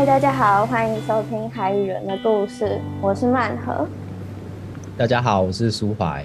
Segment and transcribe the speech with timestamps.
[0.00, 2.64] 嗨，大家好，欢迎收听《海与人的故事》，
[3.02, 3.86] 我是曼和。
[4.96, 6.24] 大家好，我是苏怀。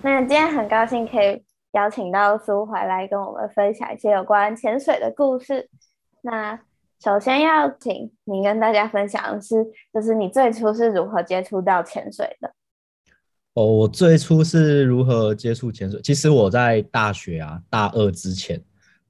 [0.00, 5.68] 那今天很高兴可以邀请到苏怀来跟我们分享一些有关潜水的故事。
[6.22, 6.58] 那
[7.04, 9.56] 首先要请你跟大家分享的是，
[9.92, 12.50] 就是你最初是如何接触到潜水的？
[13.52, 16.00] 哦，我最初是如何接触潜水？
[16.00, 18.58] 其实我在大学啊，大二之前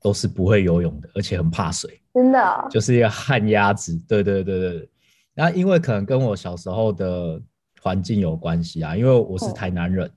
[0.01, 3.95] 都是不会游泳的，而且很怕水，真的，就是一个旱鸭子。
[4.09, 4.89] 对对对对对。
[5.35, 7.41] 那因为可能跟我小时候的
[7.81, 10.11] 环境有关系啊，因为我是台南人，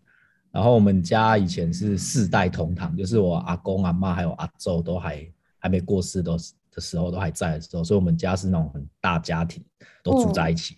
[0.51, 5.27] 然后我们家以前是四代同堂，就是我阿公阿妈还有阿周都还
[5.59, 6.37] 还没过世都
[6.71, 9.63] 的时候都还在的时候，所以我们家是那种很大家庭，
[10.01, 10.77] 都住在一起。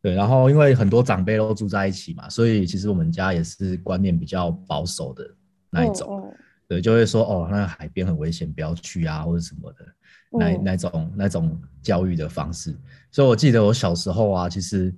[0.00, 5.28] 对，然后因为很多长辈都住在一起嘛，所以其实我们家也是观念比较保守的
[5.70, 6.32] 那一种。
[6.68, 9.86] 对，就会说哦，那个海边很危险，不要去啊，或者什么的，
[10.30, 12.76] 那那种那种教育的方式。
[13.10, 14.94] 所以我记得我小时候啊，其实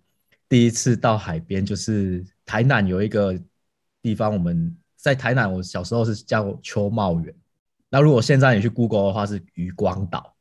[0.48, 3.38] 第一次到海边就是台南有一个
[4.02, 7.34] 地方，我们在台南，我小时候是叫秋茂园。
[7.88, 10.34] 那如果现在你去 Google 的话，是渔光岛。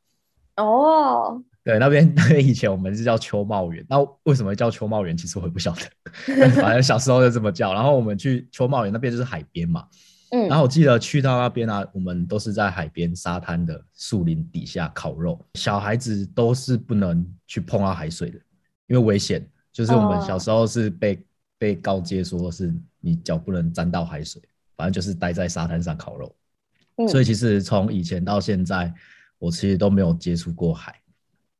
[0.56, 1.42] 哦。
[1.62, 5.14] 对，那边 那边以前我们是叫秋茂园，那为什么叫秋茂园？
[5.14, 7.74] 其实我也不晓得， 反正小时候就这么叫。
[7.74, 9.86] 然后我们去秋茂园那边就是海边嘛，
[10.30, 18.38] 嗯，然后我记得去到那边啊，我们都是在海边沙滩的树林底下烤肉，小孩子都是不能去碰到海水的，
[18.86, 19.46] 因为危险。
[19.72, 21.24] 就是我们小时候是被
[21.56, 24.42] 被告诫说是你脚不能沾到海水，
[24.76, 26.34] 反正就是待在沙滩上烤肉。
[27.08, 28.92] 所以其实从以前到现在，
[29.38, 30.94] 我其实都没有接触过海。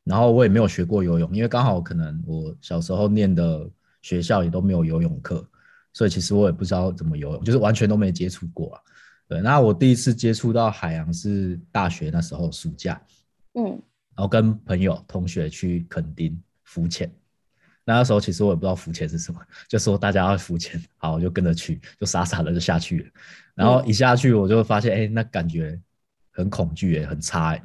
[0.03, 3.71] 然后我也没有学过游泳，因为刚好可能我小时候念的
[4.03, 5.47] 学校也都没有游泳课，
[5.93, 8.81] 所以其实我也不知道怎么游泳，就是完全都没接触过啊。
[9.29, 13.01] 对，那我第一次接触到海洋是大学那时候暑假，
[13.55, 13.65] 嗯，
[14.17, 17.11] 然后跟朋友同学去垦丁浮潜。
[17.85, 23.11] 那时候其实我也不知道浮潜是什么，就说大家要浮潜，好，我就跟着去，就傻傻的就下去了。
[23.55, 25.81] 然后一下去我就发现，哎，那感觉
[26.31, 27.65] 很恐惧，哎，很差，哎。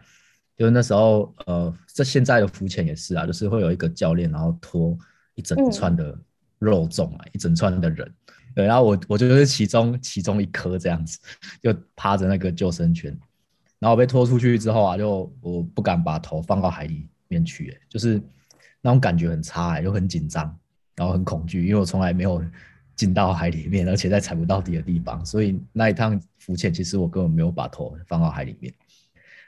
[0.57, 4.97] 就是那时候，呃，这现在的浮潜也是啊，就是会有一个教练，然后拖
[5.33, 6.17] 一整串的
[6.59, 8.13] 肉粽啊，一整串的人，
[8.55, 11.19] 对，然后我我就是其中其中一颗这样子，
[11.61, 13.15] 就趴着那个救生圈，
[13.79, 18.21] 然后被拖出去之后啊，就我不敢把头放到海里面去，就是
[18.81, 20.57] 那种感觉很差，又很紧张，
[20.95, 22.43] 然后很恐惧，因为我从来没有
[22.95, 28.73] 进到海里面，而且在踩不到底的地方，所以那一趟浮潜其实我根本没有把头放到海里面。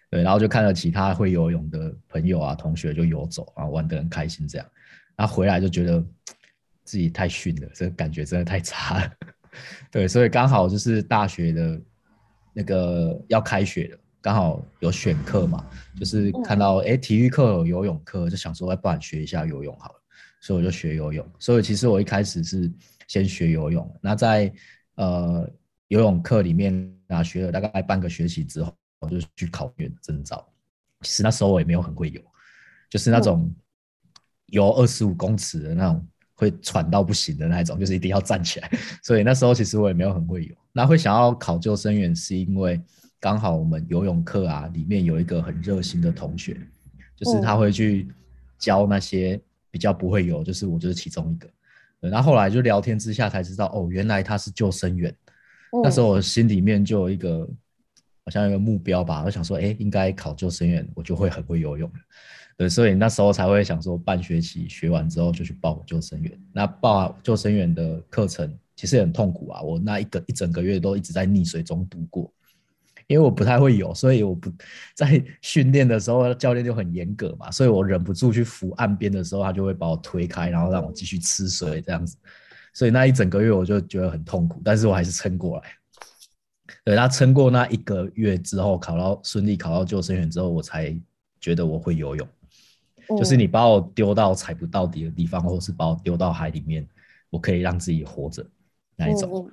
[0.10, 4.66] 对，然后就看到其他会游泳的朋友啊、同学就游走啊，玩得很开心这样。
[5.18, 6.02] 然后回来就觉得
[6.88, 9.12] 自己太逊了，这个感觉真的太差了。
[9.92, 11.82] 对，所以刚好就是大学的
[12.54, 15.64] 那个要开学了，刚好有选课嘛，
[16.00, 20.02] 就是看到哎体育课有游泳课，就想说要不然学一下游泳好了，
[20.40, 21.28] 所以我就学游泳。
[21.38, 22.72] 所以其实我一开始是
[23.08, 24.52] 先学游泳，那在
[24.96, 25.48] 呃
[25.90, 28.74] 游泳课里面啊学了大概半个学期之后。
[29.00, 30.44] 我就去考院证照，
[31.02, 32.20] 其实那时候我也没有很会游，
[32.90, 33.54] 就是那种
[34.48, 38.72] 游二十五公尺的那种会喘到不行的那种，就是一定要站起来。
[39.04, 40.56] 所以那时候其实我也没有很会游。
[40.72, 42.80] 那会想要考救生员，是因为
[43.20, 46.56] 刚好我们游泳课啊里面有一个很热心的同学，
[47.16, 48.08] 就是他会去
[48.58, 49.38] 教那些
[49.70, 51.50] 比较不会游，就是我就是其中一个。
[52.00, 55.14] 然后后来就聊天之下才知道，哦，原来他是救生员。
[55.84, 57.48] 那时候我心里面就有一个。
[58.24, 61.96] 好像一个目标吧，我想说，哎，应该考救生员，我就会很会游泳了。
[62.58, 66.40] 对，所以那时候才会想说，半学期学完之后就去报救生员。
[66.52, 72.34] 那报救生员的课程其实很痛苦啊，我那一个一整个月都一直在溺水中度过，
[73.06, 74.52] 因为我不太会游，所以我不
[74.96, 82.18] 在训练的时候教练就很严格嘛，所以我忍不住去浮岸边的时候，他就会把我推开，然后让我继续吃水这样子。
[82.74, 85.64] 所以那一整个月我就觉得很痛苦，但是我还是撑过来。
[86.84, 91.00] 对他撑过那一个月之后，考到顺利考到救生员之后，我才
[91.40, 92.28] 觉得我会游泳。
[93.10, 96.88] 就是你把我丢到踩不到底的地方，或是把我丢到海里面，
[97.30, 98.46] 我可以让自己活着
[98.96, 99.50] 那一种。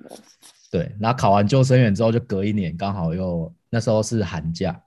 [0.71, 4.77] 对，然后考完救生员之后，就隔一年，刚好又那时候是寒假，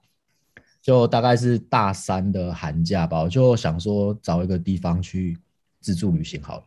[0.81, 5.37] 就大概是大三的寒假吧，我就想说找一个地方去
[5.79, 6.63] 自助旅行好了。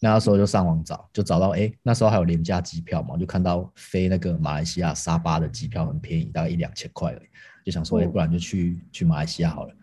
[0.00, 7.28] 那时候就上网找，就找到哎，那时候还有廉价机票嘛，就看到飞那个马来西亚沙巴的机票很便宜，大概一两千块而已，
[7.64, 9.74] 就想说哎，不然就去去马来西亚好了，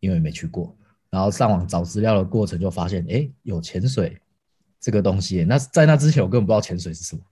[0.00, 0.76] 因为没去过。
[1.14, 4.20] 然后上网找资料的过程就发现，哎，有潜水
[4.80, 5.44] 这个东西。
[5.44, 7.22] 那在那之前我根本不知道潜水是什么，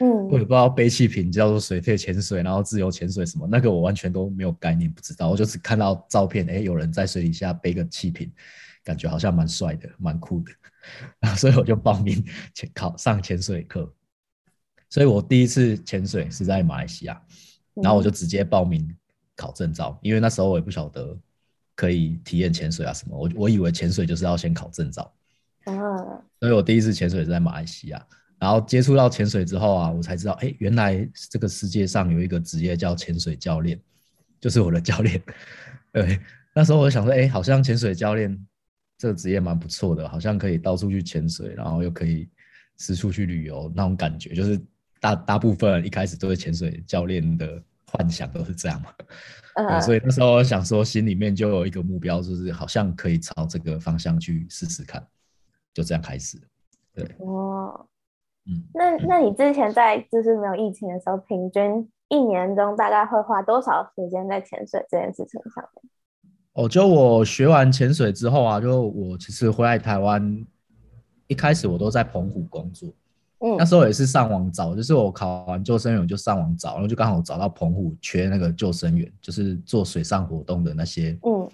[0.00, 5.30] 嗯，我也不知道背气瓶叫做水肺潜水，然后自由潜水什么，那个我完全都没有概念，不知道。
[5.30, 8.28] 我就只看到照片，哎，有人在水底下背个气瓶，
[8.82, 10.50] 感觉好像蛮帅的，蛮酷的，
[11.20, 12.24] 然后所以我就报名
[12.54, 13.88] 潜考上潜水课。
[14.90, 17.22] 所以我第一次潜水是在马来西亚，
[17.74, 18.92] 然后我就直接报名
[19.36, 21.16] 考证照，因为那时候我也不晓得
[21.78, 25.14] 可以体验潜水啊什么，我我以为潜水就是要先考证照。
[25.62, 25.72] 啊，
[26.40, 28.04] 所以我第一次潜水是在马来西亚，
[28.36, 33.80] 然后接触到潜水之后啊，我才知道，哎，原来这个世界上有一个职业叫潜水教练，
[34.40, 35.22] 就是我的教练。
[35.94, 36.18] 对，
[36.52, 38.36] 那时候我就想说，哎，好像潜水教练
[38.96, 42.28] 这个职业蛮不错的，好像可以到处去潜水，然后又可以
[42.78, 44.60] 四处去旅游，那种感觉，就是
[44.98, 48.92] 大大部分一开始都是潜水教练的幻想都是这样嘛。
[49.66, 55.06] 嗯，所以那时候我想说，心里面就有一个目标，就是好像可以朝这个方向去试试看。
[55.74, 56.36] 就这样开始，
[56.92, 57.86] 对哦，
[58.46, 65.92] 嗯，那那你之前在就是没有疫情的时候，平均一年中大概会花多少时间在潜水这件事情上面？
[66.54, 70.44] 哦，就我学完潜水之后啊，就我其实回来台湾，
[71.28, 72.92] 一开始我都在澎湖工作，
[73.40, 81.48] 嗯，那时候也是上网找，就是我考完救生员就上网找，然后就刚好找到澎湖缺那个救生员，就是做水上活动的那些，嗯，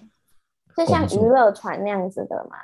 [0.75, 2.57] 就像娱乐船那样子的吗？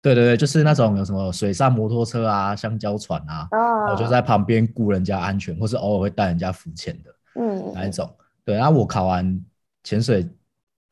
[0.00, 3.48] 对对对，就是那种有什么水上摩托车啊、香蕉船啊，
[3.90, 8.08] 我就在旁边顾人家安全，或是偶尔会带人家浮潜的，嗯，那一种。
[8.44, 9.40] 对，然后我考完
[9.84, 10.28] 潜水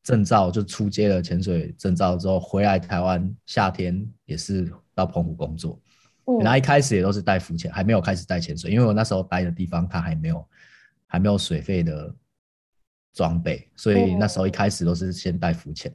[0.05, 5.76] 证照，就出街了潜水证照之后，回来台湾夏天也是到澎湖工作。
[6.40, 10.46] 然后一开始也都是带浮潜，还没有开始带潜水，因为我那时候待的地方它还没有
[11.06, 12.14] 还没有水费的
[13.12, 15.93] 装备，所以那时候一开始都是先带浮潜。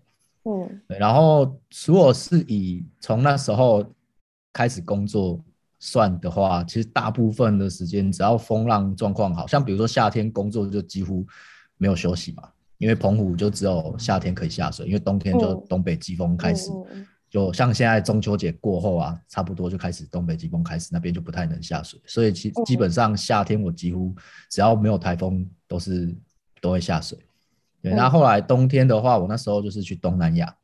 [0.88, 3.83] 然后如果是以从那时候
[4.54, 5.44] 开始工作
[5.80, 11.25] 算的话，其实大部分的时间只要风浪状况好，像比如说夏天工作就几乎
[11.78, 12.44] 没有休息嘛，
[12.78, 16.69] 因为澎湖就只有夏天可以下水，因为冬天就东北季风开始，
[17.36, 24.16] 就像现在中秋节过后啊，差不多就开始东北季风开始，那边就不太能下水，所以其基本上夏天我几乎
[24.50, 26.16] 只要没有台风都是
[26.62, 27.20] 都会下水。
[27.82, 30.56] 对，那后来冬天的话，我那时候就是去东南亚，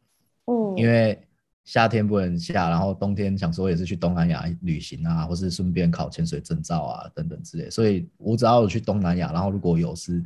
[0.46, 1.22] 嗯，因为
[1.66, 10.24] 夏天不能下，然后冬天想说也是去东南亚旅行啊，或是顺便考潜水证照啊等等之类，所以我只要有去东南亚，然后如果有是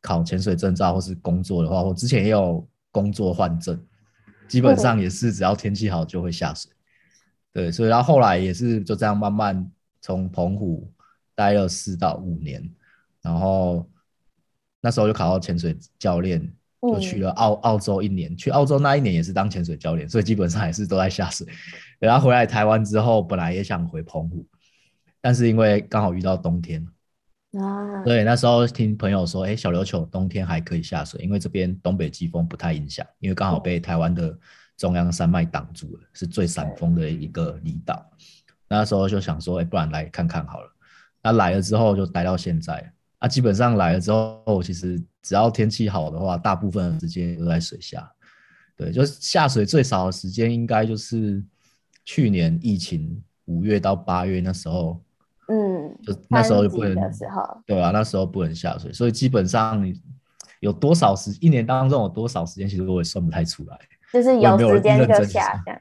[0.00, 3.78] 考潜水证照或是工作的话，我之前也有工作换证，
[4.48, 6.72] 基本上也是只要天气好就会下水。
[7.52, 10.92] 对，所以然后后来也是就这样慢慢从澎湖
[11.34, 12.68] 待了四到五年，
[13.22, 13.88] 然后。
[14.80, 16.40] 那时候就考到潜水教练，
[16.80, 18.34] 就去了澳澳洲一年。
[18.36, 21.44] 去澳洲那一年也是当潜水教练，所以基本上也是都在下水。
[21.98, 24.46] 然后回来台湾之后，本来也想回澎湖，
[25.20, 26.86] 但是因为刚好遇到冬天
[27.52, 34.38] 啊，对，那时候听朋友说，哎，小琉球冬天还可以下水，因为这边东北季风不太影响，因为刚好被台湾的
[34.76, 38.04] 中央山脉挡住了，是最闪风的一个离岛。
[38.68, 40.70] 那时候就想说，哎，不然来看看好了。
[41.22, 42.92] 那来了之后就待到现在。
[43.18, 48.12] 啊，基本上来了之后，其实只要天气好的话，大部分时间都在水下。
[48.76, 51.42] 对，就是下水最少的时间，应该就是
[52.04, 55.02] 去年疫情五月到八月那时候。
[55.48, 56.94] 嗯，就那时候就不能。
[57.66, 60.00] 对啊，那时候不能下水，所以基本上你
[60.60, 63.78] 有多少时一年当中有多少时间，其实我也算不太出来。
[64.12, 65.80] 就是有时间就下这样。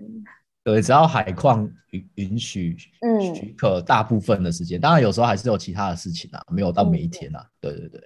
[0.64, 7.46] 对，只要海况允允许，嗯，许可，大部分的时间，当然有时候还是有其他的事情啊，没有到每一天啊。
[7.62, 8.02] 对对对，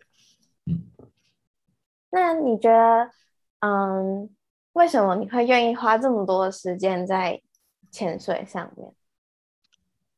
[0.68, 0.80] 嗯。
[2.12, 3.10] 那你觉得，
[3.62, 4.30] 嗯，
[4.74, 7.41] 为什么你会愿意花这么多的时间在
[7.89, 8.91] 潜水上面？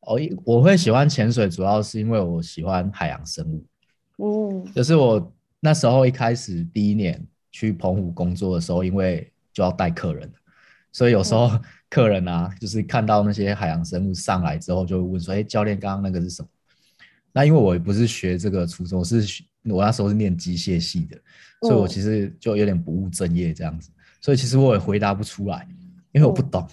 [0.06, 3.66] 哦，我会喜欢潜水，主要是因为我喜欢海洋生物。
[4.18, 10.32] 嗯，就是我那时候一开始第一年去澎湖工作的时候，因为就要带客人，
[10.92, 11.52] 所以有时候。
[11.94, 16.50] 客人啊，就是看到那些海洋生物上来之后，就会问说：“哎，教练，刚刚那个是什么？”
[17.32, 21.16] 那因为我不是学这个初中，我是我那时候是念机械系的，
[21.62, 23.92] 所以我其实就有点不务正业这样子。
[24.22, 25.68] 所以其实我也回答不出来，
[26.14, 26.68] 因为我不懂。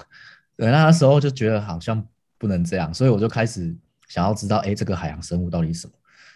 [0.57, 2.03] 对，那时候就觉得好像
[2.40, 3.76] 不能这样，所以我就开始
[4.09, 5.92] 想要知道：“哎，这个海洋生物到底什么？”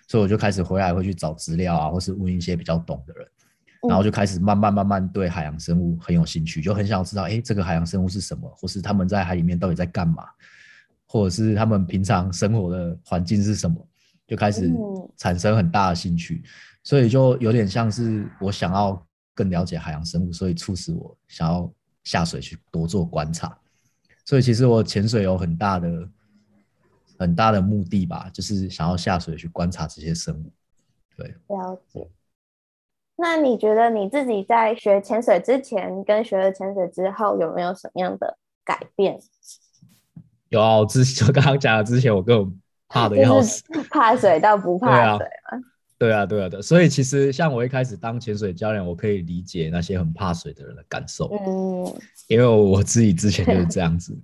[0.06, 3.26] 所以我就开始回来会去找资料啊，或是问一些比较懂的人。
[3.87, 10.25] 然后就开始慢慢慢慢对海洋生物很有兴趣，就很想要知道，哎，这个海洋生物是什么，或是他们在海里面到底在干嘛，
[11.06, 13.76] 或者是他们平常生活的环境是什么，
[14.26, 14.73] 就开始
[15.18, 16.42] 产生很大的兴趣。
[16.82, 21.70] 所以就有点像是我想要更了解海洋生物，所以促使我想要
[22.04, 23.54] 下水去多做观察。
[24.25, 26.09] 所以其实我潜水有很大的、
[27.19, 30.50] 很大的目的吧，就是想要下水去观察这些生物。
[31.16, 32.11] 对，了解。
[33.16, 39.21] 那你觉得你自己在学潜水之前跟学了潜水之后有没有什么样的改变？
[40.49, 45.31] 有啊，我之就刚刚讲的，之前我根本怕的要死，怕水到不怕水嘛。
[45.99, 46.61] 对啊，对啊，对。
[46.63, 51.29] 所以其实像我一开始当潜水教练，我可以理解那些很怕水的人的感受。
[51.33, 54.17] 嗯， 因为我自己之前就是这样子。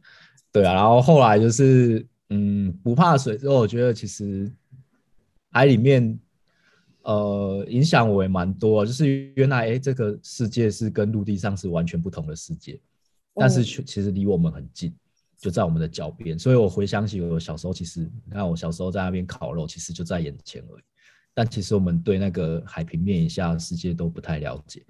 [0.52, 4.50] 对啊，然后后来就是嗯不怕水之后，我觉得其实
[5.50, 6.18] 海里面。
[7.02, 12.78] 呃，影响我也蛮多，就是原来哎，这个世界是跟陆地上是完全不同的世界，
[13.34, 14.94] 但是其实离我们很近，
[15.38, 16.38] 就在我们的脚边。
[16.38, 20.82] 所以我回想起我小时候，其实你看我小时候在那边烤肉，其实就在眼前而已。
[21.34, 24.84] 但其实我们对那个海平面以下的世界都不太了解。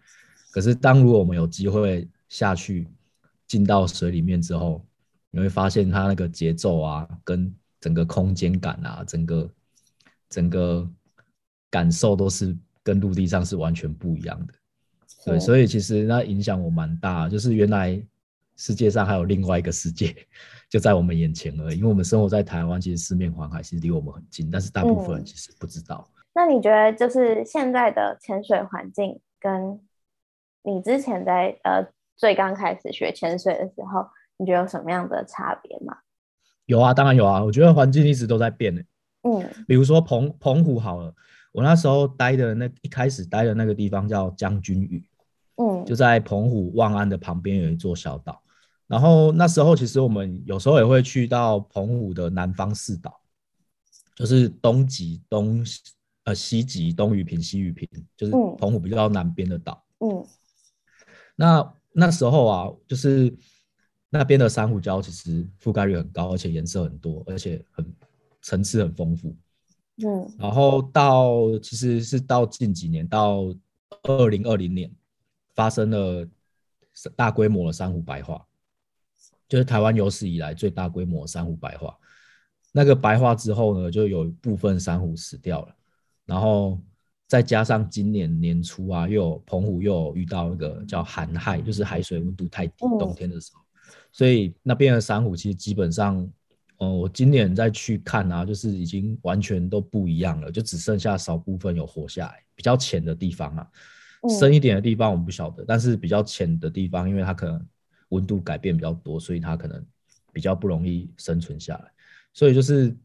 [0.51, 2.89] 可是当如果我们有机会下去
[3.47, 4.85] 进到水里面之后，
[5.31, 9.51] 你会发现它那个节奏啊，跟整个空间感啊，整个
[10.29, 10.91] 整个。
[11.73, 14.55] 感受都是跟陆地上是完全不一样的，
[15.25, 18.05] 对，所以其实那影响我蛮大，就是原来
[18.57, 20.13] 世界上还有另外一个世界
[20.69, 21.77] 就在我们眼前而已。
[21.77, 26.11] 因为我们生活在台湾，其实四面环海，其实离我们很近，但是大部分人其实不知道。
[26.33, 29.81] 那你觉得就是现在的潜水环境跟
[30.63, 35.99] 你之前在呃最刚开始学潜水的时候，你觉得有什么样的差别吗？
[36.67, 38.83] 有啊，当然有啊，我觉得环境一直都在变的。
[39.23, 41.15] 嗯，比如说澎澎湖好了。
[41.53, 45.05] 我那时候待的那一开始待的那个地方叫将军屿，
[45.57, 48.41] 嗯，就在澎湖望安的旁边有一座小岛。
[48.87, 53.21] 然后那时候其实我们有时候也会去到澎湖的南方四岛，
[54.15, 55.65] 就是东极、东
[56.25, 59.85] 呃西极、东屿平、西屿平，就是澎湖比较南边的岛。
[59.99, 60.27] 嗯，
[61.37, 63.35] 那那时候啊，就是
[64.09, 67.95] 那边的珊瑚礁其实覆盖率很高，而且颜色很多，而且很
[68.43, 69.37] 层次很丰富。
[70.03, 73.55] 嗯，然后到其实是到近几年，到
[74.03, 74.91] 二零二零年，
[75.55, 76.27] 发生了
[77.15, 78.47] 大规模的珊瑚白化，
[79.49, 81.97] 就是台湾有史以来最大规模的珊瑚白化。
[82.73, 85.75] 那个白化之后呢，就有一部分珊瑚死掉了，
[86.31, 86.81] 然后
[87.27, 93.61] 再加上今年年初啊，又有澎湖又有遇到一个叫寒害，就是海水温度太低，冬天的时候，
[94.13, 96.27] 所以那边的珊瑚其实基本上。
[96.83, 103.69] 嗯，我今年再去看啊，就是已经完全都不一样了，就只剩下少部分有活下来，比较浅的地方啊，
[104.31, 107.63] 深一点的地方我们不晓得，但是比较浅的地方，因为它可能
[108.09, 109.85] 温度改变比较多，所以它可能
[110.33, 111.85] 比较不容易生存下来。
[112.33, 112.97] 所以就是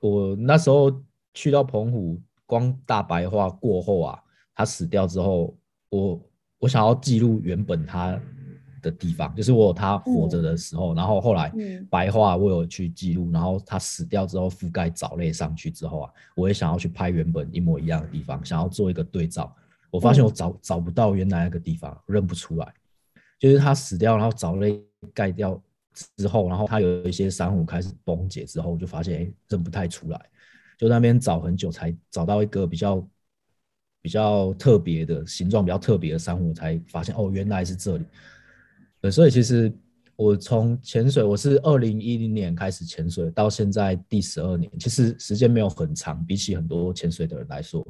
[0.00, 1.02] 我那时候
[1.32, 4.20] 去到澎湖，光大白化过后啊，
[4.54, 5.56] 它死掉之后，
[5.90, 6.20] 我
[6.58, 8.20] 我想要记录原本它。
[8.84, 11.50] 的地方，就是我有他活着的时候，然后后来
[11.88, 19.50] 白化，我有去记录，然后他死掉之后覆盖藻类上去之后啊，我也想要去拍原本一模一样的地方，想要做一个对照。
[19.90, 22.74] 我发现我找找不到原来那个地方，认不出来。
[23.38, 24.78] 就是他死掉，然后藻类
[25.14, 25.58] 盖掉
[26.18, 30.20] 之后，然后他有一些珊瑚开始崩解之后，我就发现哎，认不太出来。
[30.76, 33.08] 就那边找很久才找到一个比较
[34.02, 38.04] 比较特别的形状、比较特别的珊瑚，才发现哦，原来是这里。
[39.00, 39.72] 对，所以其实
[40.16, 47.86] 我从潜水，我是二零一零年开始潜水，到现在第十二年，其实时间没有很长，比起很多潜水的人来说，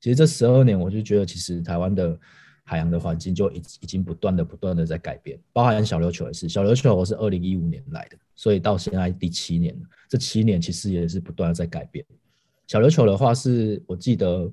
[0.00, 2.18] 其实这十二年我就觉得，其实台湾的
[2.64, 6.48] 海洋的环境就已已经不断的、不断的在改变，包含小琉球也是。
[6.48, 12.04] 小琉球我是二零一五年来的，所以到现在第七年了，这七年其实也是不断的在改变。
[12.66, 14.50] 小琉球的话，是我记得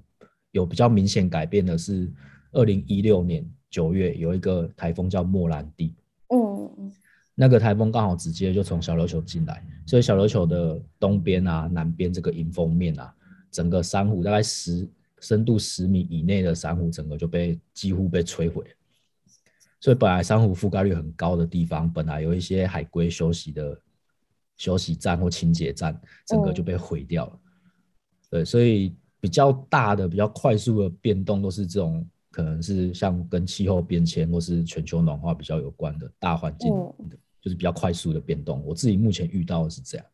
[0.52, 2.12] 有比较明显改变的是
[2.52, 5.96] 二零一六年九月有一个台风叫莫兰蒂。
[6.28, 6.92] 嗯，
[7.34, 13.14] 那个台风刚好直接就从小琉球进来，所以小琉球的东边啊、南边这个迎风面啊，
[13.50, 14.88] 整个珊瑚大概十
[15.20, 18.64] 深度十米以内的珊瑚，整个就被几乎被摧毁。
[19.80, 23.78] 所以本来珊瑚覆盖率很高的地方，本来有一些海龟休息的
[24.56, 27.40] 休息站或清洁站，整个就被毁掉了。
[28.34, 32.04] 对，所以比较大的、比较快速的变动都是这种。
[32.36, 36.74] 可能是像跟气候变迁或是全球暖化比较有关的大环境
[37.08, 38.60] 的，就是比较快速的变动。
[38.66, 40.06] 我自己目前遇到的是这样，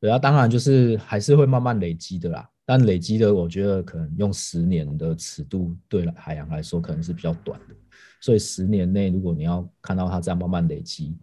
[0.00, 2.48] 对啊，当然就是还是会慢慢累积的啦。
[2.64, 7.74] 但累积的，我觉得可能用十年的尺度对海洋来说，可能是比较短的。
[8.20, 11.18] 所以十年内，如果你要看到它这样慢慢累积，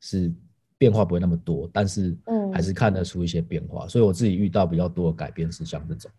[0.00, 0.32] 是
[0.84, 3.88] 变化不会那么多，但是嗯，还是看得出一些变化。
[3.88, 6.10] 所以我自己遇到比较多的改变是像这种，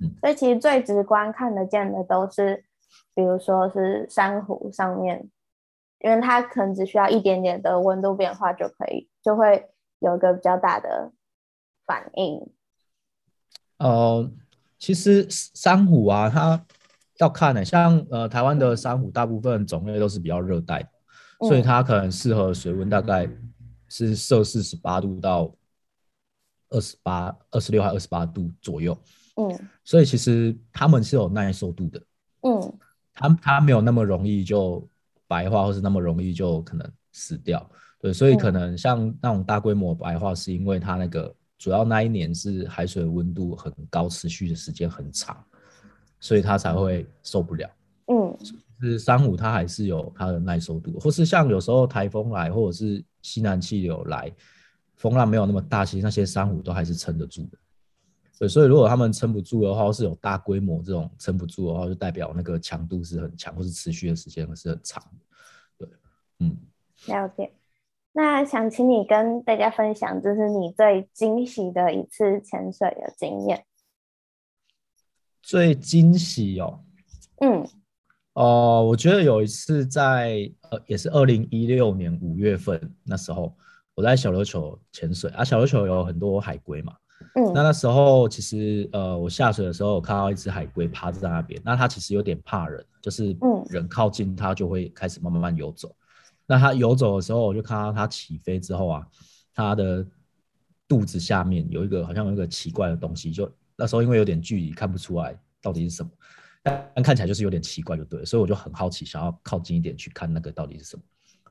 [0.00, 2.64] 嗯，所以其实最直观看得见的都是。
[3.16, 5.28] 比如说是珊瑚上面，
[6.00, 9.66] 因为它可能只需要一点点的温度变化就可以，就会
[10.00, 11.12] 有一个比较大的
[11.86, 12.40] 反应？
[13.78, 14.30] 呃，
[14.78, 16.64] 其实珊瑚啊，它
[17.18, 20.88] 要看呢，像呃台湾的珊瑚，大部分种类都是比较热带的，
[21.48, 23.28] 所以它可能适合水温大概
[23.88, 25.54] 是摄氏十八度到
[26.70, 28.96] 二十八、二十六还二十八度左右。
[29.36, 32.02] 嗯，所以其实它们是有耐受度的。
[32.42, 32.72] 嗯，
[33.12, 34.86] 它它没有那么容易就
[35.26, 37.68] 白化，或是那么容易就可能死掉。
[37.98, 45.42] 对，所以可能像那种大规模白化，是因为它那个主要那一年是海水温度很高，持续的时间很长，
[46.20, 47.70] 所以它才会受不了。
[48.06, 48.36] 嗯，
[48.80, 54.30] 是珊瑚它还是有它的耐受度，或是像有时候台风来，或者是西南气流来，
[54.96, 57.58] 风浪没有那么大，其实那些珊瑚都还是撑得住的。
[58.38, 65.02] 对，所以如果他们撑不住的话，是有大规模这种撑不住的话，就代表那个强度是很强，或是持续的时间是很长。
[65.78, 65.88] 对，
[66.40, 66.56] 嗯，
[67.06, 67.52] 了解。
[68.12, 73.64] 那想请你跟大家分享，就是你最惊喜的一次潜水的经验。
[75.42, 76.84] 最惊喜哦，
[77.40, 77.66] 嗯，
[78.34, 83.54] 哦，我觉得有一次在呃，也是二零一六年五月份那时候，
[83.94, 86.92] 我在小琉球潜水啊，小琉球有很多海龟嘛，
[87.36, 93.36] 嗯，那那时候其实呃，我下水的时候，我看到一只海龟趴在那边，那它其实有点怕人，就是
[93.68, 95.94] 人靠近它就会开始慢慢慢游走。
[96.44, 99.06] 那它游走的时候，我就看到它起飞之后啊，
[99.54, 100.04] 它的
[100.88, 106.10] 肚子下面有一个好像有一个奇怪的东西，就那时候因为有点距离看不出来到底是什么，
[106.64, 111.02] 但看起来就是有点奇怪就对了，所以我就很好奇，想要靠近一点去看那个到底是什么，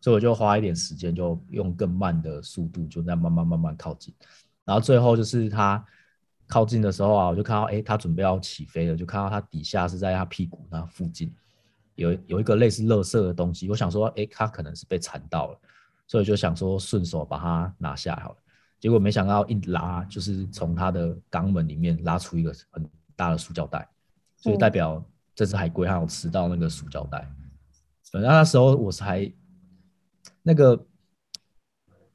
[0.01, 4.13] 所以我就花一点时间，就用更慢的速度，就在慢慢慢慢靠近，
[4.65, 5.84] 然后最后就是它
[6.48, 11.34] 靠近的时候啊，我就看到哎，它准备要起飞了，就看到它底下是在它屁股那附近。
[11.96, 15.60] 有有一个类似乐色的东西，我想说，哎，它可能是被缠到了，
[16.08, 18.38] 所以就想说顺手把它拿下好了。
[18.79, 22.84] 结果没想到一拉，就是从它的肛门里面拉出一个很
[23.15, 23.88] 大的塑胶袋，
[24.43, 25.01] 所以代表
[25.33, 27.25] 这只海龟它有吃到那个塑胶袋。
[28.12, 29.31] 反正那时候我才
[30.41, 30.86] 那个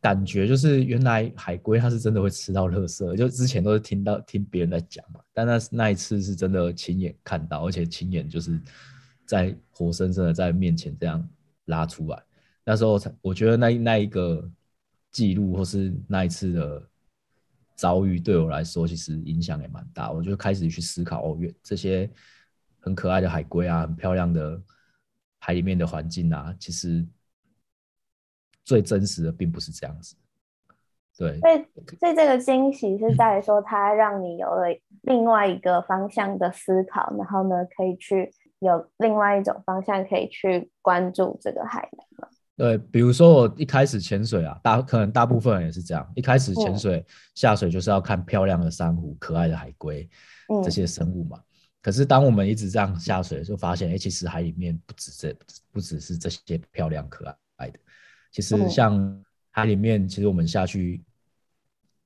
[0.01, 8.61] 感觉，就是原来海龟它是真的会吃到垃圾，就之前都是听到听别人在讲嘛，但那那一次是真的亲眼看到，而且亲眼就是。
[9.29, 11.29] 在活生生的在面前这样
[11.67, 12.19] 拉出来，
[12.65, 14.51] 那时候才我觉得那那一个
[15.13, 16.88] 记录或是那一次的
[17.79, 20.11] 遭遇对我来说，其实影响也蛮大。
[20.11, 22.11] 我就开始去思考哦，这些
[22.81, 24.61] 很可爱的海龟啊，很漂亮的
[25.39, 27.07] 海里面的环境啊，其实
[28.65, 30.17] 最真实的并不是这样子。
[31.17, 31.65] 对，所以
[31.99, 34.65] 所以这个惊喜是在说，它让你有了
[35.03, 38.31] 另外一个方向的思考，然后呢，可以去。
[38.61, 42.08] 有另外一种方向可以去关注这个海洋吗？
[42.59, 50.11] 对，比如说我一开始潜水啊，大可能大部分人也是这样，一开始潜水下水就是要看漂亮的珊瑚、可爱的海龟
[50.65, 51.41] 这些生物嘛。
[51.81, 55.33] 可是当我们一直这样下水，就发现，哎，其实海里面不止这，
[55.71, 57.79] 不只是这些漂亮可爱的，
[58.33, 61.01] 其实像海里面，其实我们下去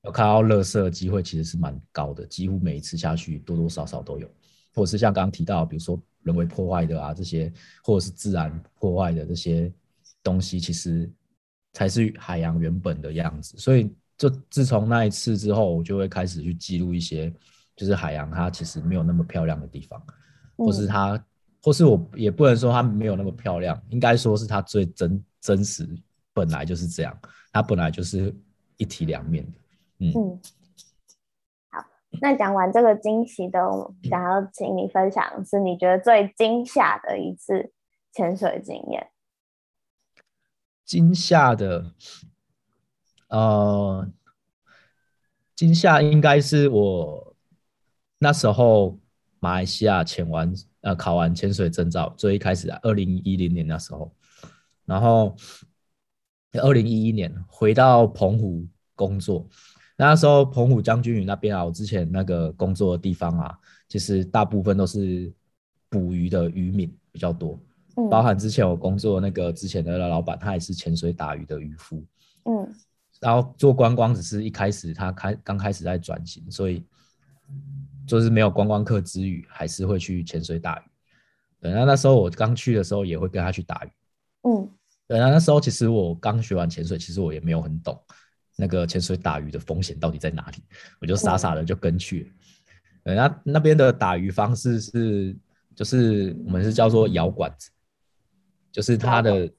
[0.03, 4.29] 有看到垃圾的机会其实是蛮高的，几乎每一次下去多多少少都有，
[4.75, 5.99] 或者是像刚刚提到，比如说。
[6.23, 7.51] 人为破坏的啊，这些
[7.83, 9.69] 或者是自然破坏的这些
[10.23, 11.11] 东西，其实
[11.73, 13.57] 才是海洋原本的样子。
[13.57, 17.31] 所以，就自从那一次之后，我就会开始去记录一些，
[17.75, 20.01] 就是海洋它其实没有那么漂亮的地方，
[20.57, 21.23] 或是它，
[21.61, 25.87] 或是我也不能说它没有那么漂亮，应该说是它最真真实，
[26.33, 27.15] 本来就是这样，
[27.51, 28.33] 它本来就是
[28.77, 29.51] 一体两面的，
[29.99, 30.39] 嗯。
[32.21, 33.59] 那讲完这个惊喜的，
[34.03, 37.73] 想要请你分享是你觉得最惊吓的一次
[38.13, 39.07] 潜水经验。
[40.85, 41.93] 惊吓的，
[43.29, 44.07] 呃，
[45.55, 47.35] 惊吓应该是我
[48.19, 48.99] 那时候
[49.39, 54.13] 马来西亚潜完呃考完潜水证照，最一开始，二零一零年那时候，
[54.85, 55.35] 然后
[56.53, 59.47] 二零一一年回到澎湖工作。
[59.95, 65.31] 那时候澎湖将军屿那边啊，我之前那个工作的地方啊，其实大部分都是
[65.87, 67.59] 捕鱼的渔民比较多，
[68.09, 72.03] 包含之前我工作那个之前的老板，他也是潜水打鱼的渔夫，
[72.45, 72.73] 嗯，
[73.19, 76.83] 然后做观光只是一开始他开刚开始在转型，所以
[78.05, 80.83] 就是没有观光客之余，还是会去潜水打鱼。
[81.59, 83.89] 对，那那时候我刚去的时候也会跟他去打鱼，
[84.49, 84.69] 嗯，
[85.07, 87.99] 对，那那时候其实我刚学完潜水，其实我也没有很懂。
[88.55, 90.63] 那个潜水打鱼的风险到底在哪里？
[91.01, 92.31] 我就傻傻的就跟去
[93.03, 93.15] 了。
[93.15, 95.35] 那那边的打鱼方式是，
[95.75, 97.71] 就是我们是叫做摇管子，
[98.73, 99.49] 就是他的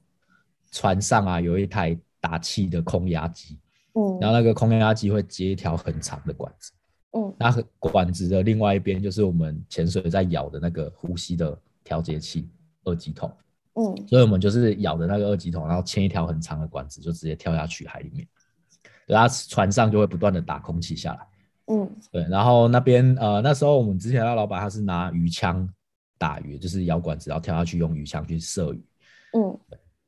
[0.71, 3.57] 船上啊有一台打气的空压机，
[3.93, 6.73] 嗯，然后那个空压机会接一条很长的管子，
[7.11, 7.49] 嗯，那
[7.79, 12.49] 管子的另外一边就是我们潜水在咬的那个呼吸的调节器
[12.83, 13.31] 二级筒，
[13.75, 18.27] 嗯，所以我们就是咬的那个二级筒，然后牵一条很长的管子，就直接跳下去海里面，
[19.05, 21.27] 然后船上就会不断的打空气下来，
[21.73, 25.67] 嗯，对，然后那边呃那时候我们之前那老板他是拿鱼枪
[26.17, 28.83] 打鱼，就是咬管子然后跳下去用鱼枪去射鱼，
[29.35, 29.59] 嗯，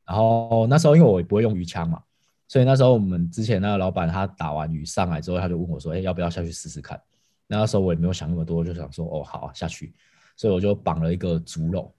[0.06, 2.02] 然后那时候因为我也不会用鱼枪嘛。
[2.48, 6.98] 所以那时候我们之前那个老板他打完鱼上来之后，他就问我说：“哎，要不要下去试试看？”
[7.46, 9.94] 那时候我也没有想那么多，就想说：“哦，好啊，下去。”
[10.38, 11.92] 所以我就绑了一个竹篓，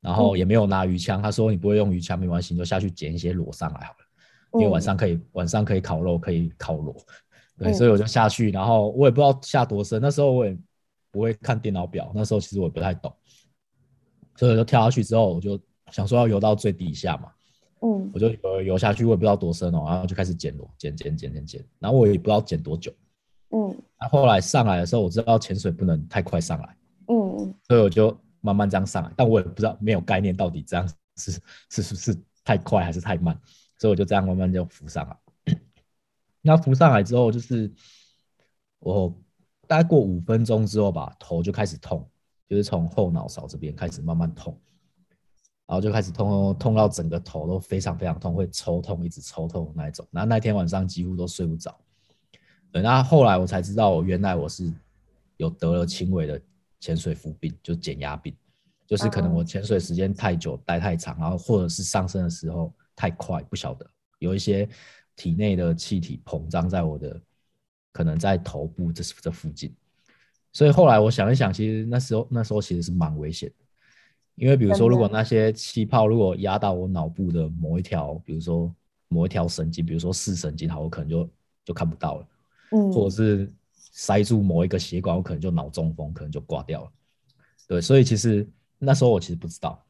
[0.00, 1.22] 然后也没有拿鱼枪。
[1.22, 6.96] 他说：“你不会用鱼枪没关系，你就下去捡一些螺上来好了，因为晚上可以晚上可以烤肉，可以烤螺。”
[7.56, 10.00] 对，所以我就下去，然后我也不知道下多深。
[10.02, 10.58] 那时候我也
[11.10, 13.14] 不会看电脑表，那时候其实我也不太懂，
[14.36, 15.56] 所以我就跳下去之后，我就
[15.90, 17.32] 想说要游到最底下嘛。
[17.80, 22.92] 嗯，我就游游下去，我也不知道多深哦，然后就开始捡螺，捡捡捡捡捡，然后我也不知道捡多久，
[23.50, 23.68] 嗯，
[24.00, 31.30] 然后后来上来的时候，我知道潜水不能太快上来，嗯，所以我就慢慢这样上来，但我也不知道没有概念到底这样是
[31.70, 33.40] 是是是太快还是太慢，
[33.78, 35.54] 所以我就这样慢慢就浮上来。
[36.42, 37.72] 那浮上来之后，就是
[38.80, 39.16] 我
[39.68, 42.04] 大概过五分钟之后吧，头就开始痛，
[42.48, 44.60] 就是从后脑勺这边开始慢慢痛。
[45.68, 50.04] 然后就开始痛，痛到整个头都非常非常痛，会抽痛，一直抽痛那一种。
[50.10, 51.78] 然后那天晚上几乎都睡不着。
[52.72, 54.72] 对，那后来我才知道，我原来我是
[55.36, 56.40] 有得了轻微的
[56.80, 58.34] 潜水浮病，就减压病，
[58.86, 63.86] 就是可能我潜水时间太久，待太长，然后或者是上升的时候太快，不晓得
[64.20, 64.66] 有一些
[65.16, 67.20] 体内的气体膨胀在我的，
[67.92, 69.74] 可能在头部这这附近。
[70.50, 73.67] 所以后来我想一想，其实那时候那时候其实是蛮危险的。
[74.38, 78.72] 因为比如说，如果那些气泡如果压到我脑部的某一条，比如说
[79.08, 81.30] 某一条神经，比如说视神经，好，我可能就
[81.64, 82.26] 就看不到了，
[82.70, 86.90] 嗯，或者是塞住某一个血管，我可能就脑中风，可能就挂掉了。
[87.66, 88.48] 对，所以其实
[88.78, 89.84] 那时候我其实不知道，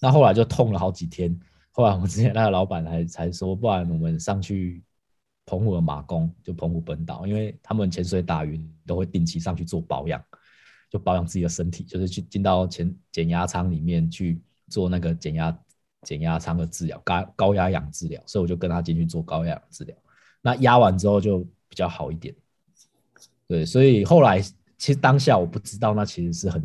[0.00, 1.38] 那后来就痛了好几天。
[1.72, 4.82] 后来我们之前那个老板还才说，不然我们上去
[5.46, 10.22] 澎湖的马公，就澎湖本岛，因为他们潜水打鱼都会定期上去做保养。
[10.90, 15.56] 就保养自己的身体，就是去进到前减压舱里面去做那个减压
[16.02, 19.96] 减压舱的治疗，高高压氧治疗，所以我就跟他进去做高压氧治疗。
[20.42, 22.34] 那压完之后就比较好一点。
[23.46, 26.62] 对，所以后来其实当下我不知道，那其实是很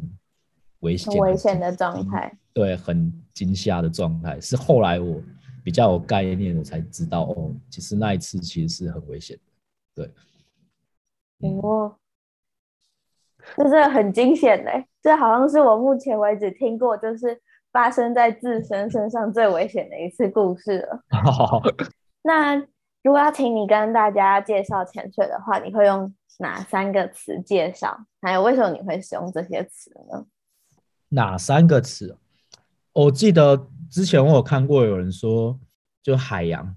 [0.80, 2.36] 危险、危险的状态。
[2.52, 4.42] 对，很惊吓的状态。
[4.42, 5.22] 是后来我
[5.64, 9.38] 比较有概念，我才知道哦，其实那一次其实是很危险
[9.96, 10.08] 的。
[11.40, 11.96] 对，哦。
[13.58, 17.40] 这是很惊险的，这好像是我目前为止听过，就是
[17.72, 21.00] 发生在自身身上最危险的一次故事了。
[22.24, 22.56] 那
[23.04, 27.98] 如果要请你跟大家介绍潜水的话，你会用哪三个词介绍？
[28.22, 30.26] 还有为什么你会使用这些词呢？
[31.10, 32.18] 哪三个词？
[32.94, 35.60] 我记得之前我有看过有人说，
[36.02, 36.76] 就海洋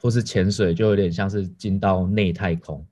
[0.00, 2.86] 或是潜水，就有点像是进到内太空。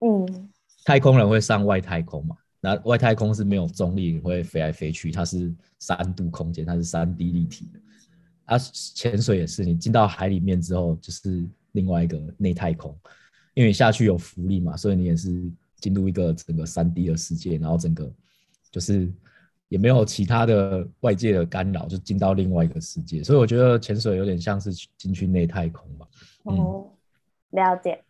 [0.00, 0.47] 嗯。
[0.88, 2.34] 太空人会上外太空嘛？
[2.60, 7.80] 那外太空是没有重力，会飞来飞去，它是三度空间，它是三 D 立体的。
[8.46, 12.98] 啊，潜水也是，你进到海里面之后，就是另外一个内太空，
[13.52, 18.10] 因为你下去有浮力嘛，所以你也是进入一个整个三 D 的世界，然后整个
[18.72, 19.12] 就是
[19.68, 23.22] 也没有其他的外界的干扰，就进到另外一个世界。
[23.22, 26.08] 所以我觉得潜水有点像是进去内太空吧。
[26.44, 26.90] 哦，
[27.50, 28.02] 了解。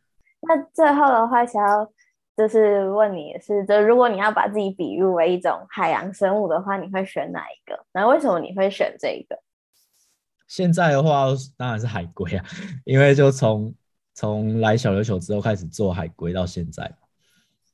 [0.43, 1.91] 那最后的话，想要。
[2.39, 7.85] 就是问你是，就如果你要把自己比喻为一种海洋生物的话，你会选哪一个？
[7.93, 9.37] 那为什么你会选这一个？
[10.47, 11.25] 现在的话，
[11.57, 12.45] 当然是海龟啊，
[12.87, 13.75] 因为就从
[14.15, 16.89] 从来小琉球之后开始做海龟到现在，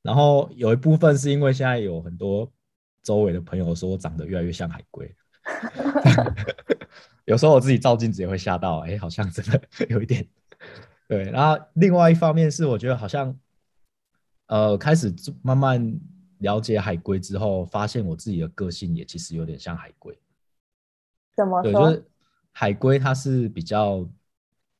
[0.00, 2.50] 然后有一部分是因为现在有很多
[3.02, 5.14] 周围的朋友说我长得越来越像海龟，
[7.26, 10.26] 有时候我自己照镜子也会吓到，哎，好像真的 有一点。
[11.06, 13.38] 对，然后另外一方面是我觉得好像。
[14.46, 15.98] 呃，开始慢慢
[16.38, 20.14] 了解海龟之后，发现我自己的个性也其实有点像海龟。
[21.34, 21.72] 怎么说？
[21.72, 22.04] 对，就是
[22.52, 24.06] 海龟它是比较，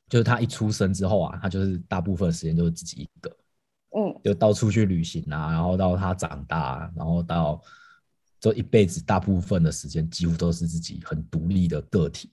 [0.08, 3.36] 就是它一出生之后啊，它就是大部分时间都是自己一个，
[3.96, 7.62] 嗯，就到处去旅行啊，然后到它长大，然后到
[8.38, 12.30] 这一辈子大部分的时间几乎都是自己很独立的个体。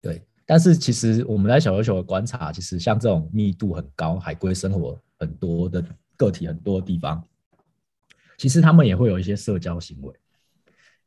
[0.00, 5.84] 对，但是其实我们在小琉球的观察，其实像这种密度很高、海龟生活很多的。
[6.20, 7.26] 个体很多的地方，
[8.36, 10.14] 其实他们也会有一些社交行为，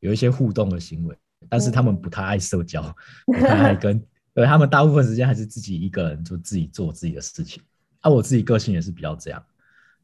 [0.00, 1.16] 有一些互动的行为，
[1.48, 2.82] 但是他们不太爱社交，
[3.26, 7.62] 不太爱 跟，对他们大部分时间还是自己一个人就自己做自己的事情。
[8.00, 9.40] 啊，我自己个性也是比较这样，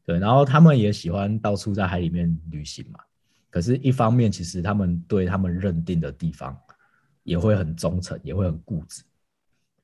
[0.05, 0.17] 对。
[0.17, 2.99] 然后他们也喜欢到处在海里面旅行嘛。
[3.49, 6.57] 可是，一方面，其实他们对他们认定的地方
[7.23, 9.03] 也会很忠诚，也会很固执。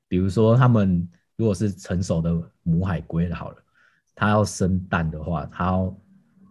[0.07, 3.57] 比如说，他们如果是成熟的母海龟好了，
[4.17, 5.97] 它要生蛋的话，它要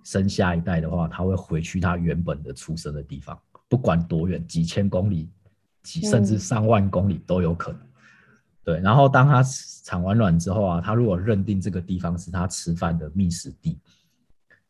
[0.05, 5.29] 生下一代的话，它会回去它原本的出生的地方，不管多远，几千公里、
[5.83, 7.81] 几甚至上万公里都有可能。
[8.63, 9.43] 对，然后当它
[9.85, 13.79] 产完卵之后啊，它如果认定这个地方是它吃饭的觅食地，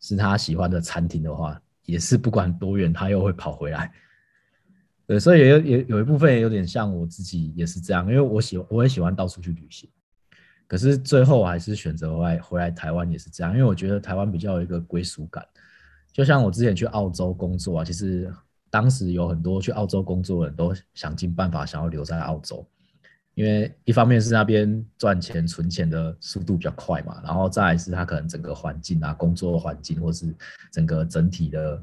[0.01, 1.61] 是它喜欢的餐厅的话。
[1.85, 3.93] 也是不管多远，他又会跑回来。
[5.07, 9.89] 对，所以也有也有一部分有点像我自己也是这样，因为我喜我也喜欢到处去旅行。
[10.67, 15.47] 可是最后我还是选择回回来台湾也是这样，因为我觉得台湾比较有一个归属感。
[16.13, 18.33] 就像我之前去澳洲工作啊，其实
[18.71, 22.67] 当时有很多去澳洲工作的人都想尽办法想要留在澳洲。
[23.35, 30.35] 因为一方面是那边赚钱存钱的速度比较快嘛，然后再来是它可能整个环境啊，工作环境或是
[30.73, 31.83] 整个整体的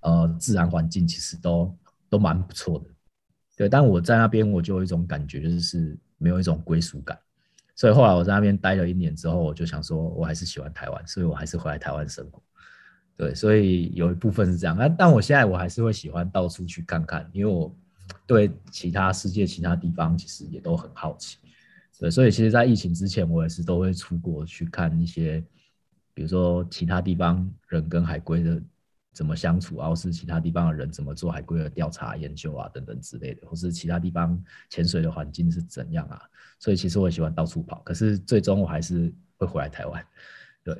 [0.00, 1.74] 呃自然环境其实都
[2.10, 2.84] 都蛮不错的，
[3.56, 3.66] 对。
[3.66, 7.18] 但我在那边我就有一种感觉，就是没有一种归属感，
[7.80, 12.42] 所以后来我在那边待了一年之后，我就想说我还是喜欢台湾，所以我还是回来台湾生活。
[13.16, 17.74] 对，所以有一部分是这样，但但我现在我还是会喜欢到处去看看，因为我。
[18.26, 21.38] 对其他世界其他地方其实也都很好奇，
[21.96, 25.40] 对，所以其实，在疫情之前，我也是都会出国去看一些，
[26.12, 28.60] 比如说其他地方人跟海龟的
[29.12, 36.20] 怎么相处，然后是其他地方的人怎么做海龟的调查研究啊等等之类的，或是其他地方潜水的环境是怎样啊，
[36.58, 40.04] 所以其实我喜欢到处跑，可是最终我还是会回来台湾，
[40.64, 40.74] 对，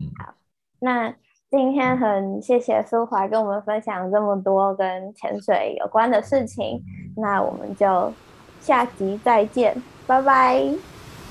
[0.00, 0.34] 嗯，好，
[0.78, 1.14] 那。
[1.50, 6.84] 今天很谢谢苏怀跟我们分享这么多跟潜水有关的事情，
[7.16, 8.12] 那我们就
[8.60, 10.62] 下集再见，拜拜。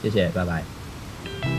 [0.01, 1.56] 谢谢，拜拜。